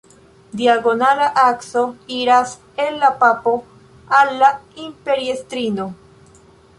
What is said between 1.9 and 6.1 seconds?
iras el la papo al la imperiestrino.